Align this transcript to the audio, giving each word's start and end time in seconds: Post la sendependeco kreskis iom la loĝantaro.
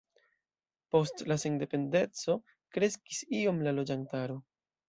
Post 0.95 1.21
la 1.31 1.37
sendependeco 1.43 2.39
kreskis 2.79 3.23
iom 3.43 3.63
la 3.69 3.79
loĝantaro. 3.81 4.41